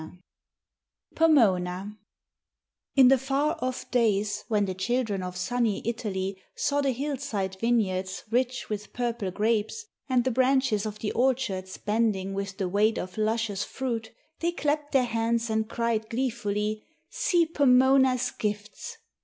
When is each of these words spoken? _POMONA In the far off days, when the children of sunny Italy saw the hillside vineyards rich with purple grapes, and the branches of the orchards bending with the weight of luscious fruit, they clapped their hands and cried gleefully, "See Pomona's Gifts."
_POMONA 1.15 1.95
In 2.95 3.07
the 3.09 3.19
far 3.19 3.55
off 3.61 3.91
days, 3.91 4.43
when 4.47 4.65
the 4.65 4.73
children 4.73 5.21
of 5.21 5.37
sunny 5.37 5.87
Italy 5.87 6.41
saw 6.55 6.81
the 6.81 6.89
hillside 6.89 7.55
vineyards 7.61 8.23
rich 8.31 8.67
with 8.67 8.93
purple 8.93 9.29
grapes, 9.29 9.85
and 10.09 10.23
the 10.23 10.31
branches 10.31 10.87
of 10.87 10.97
the 10.97 11.11
orchards 11.11 11.77
bending 11.77 12.33
with 12.33 12.57
the 12.57 12.67
weight 12.67 12.97
of 12.97 13.15
luscious 13.15 13.63
fruit, 13.63 14.11
they 14.39 14.51
clapped 14.51 14.91
their 14.91 15.03
hands 15.05 15.51
and 15.51 15.69
cried 15.69 16.09
gleefully, 16.09 16.83
"See 17.11 17.45
Pomona's 17.45 18.31
Gifts." 18.31 18.97